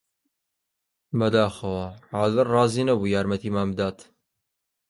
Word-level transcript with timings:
بەداخەوە، 1.19 1.85
عادل 2.17 2.47
ڕازی 2.53 2.87
نەبوو 2.89 3.11
یارمەتیمان 3.15 3.67
بدات. 3.71 3.97